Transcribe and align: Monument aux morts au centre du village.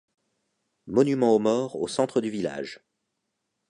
Monument 0.87 1.35
aux 1.35 1.37
morts 1.37 1.75
au 1.75 1.87
centre 1.87 2.21
du 2.21 2.31
village. 2.31 2.79